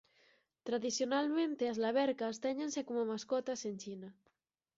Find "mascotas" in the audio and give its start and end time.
3.11-3.61